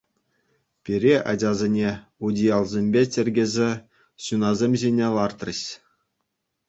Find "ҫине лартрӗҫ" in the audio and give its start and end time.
4.85-5.61